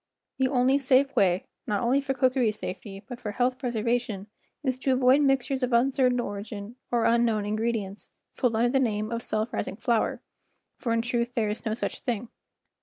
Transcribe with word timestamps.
1 0.37 0.45
he 0.47 0.47
only 0.51 0.77
safe 0.79 1.15
way, 1.15 1.45
not 1.67 1.83
only 1.83 2.01
for 2.01 2.15
cookery 2.15 2.51
safety 2.51 3.03
but 3.07 3.21
for 3.21 3.33
health 3.33 3.59
preserva¬ 3.59 4.01
tion, 4.01 4.25
is 4.63 4.79
to 4.79 4.89
avoid 4.91 5.21
mixtures 5.21 5.61
of 5.61 5.73
uncertain 5.73 6.19
origin 6.19 6.75
or 6.89 7.05
unknown 7.05 7.43
in¬ 7.43 7.55
gredients 7.55 8.09
sold 8.31 8.55
under 8.55 8.67
the 8.69 8.79
name 8.79 9.11
of 9.11 9.21
self 9.21 9.53
rising 9.53 9.75
flour, 9.75 10.19
for 10.79 10.91
in 10.91 11.03
truth 11.03 11.35
there 11.35 11.49
is 11.49 11.67
no 11.67 11.75
such 11.75 11.99
thing. 11.99 12.29